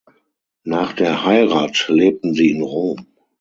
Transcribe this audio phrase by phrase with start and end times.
[0.63, 3.05] Nach der Heirat lebten sie in Rom.